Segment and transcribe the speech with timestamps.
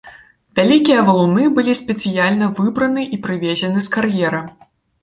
[0.59, 4.47] Вялікія валуны былі спецыяльна выбраны і прывезены з кар'ера.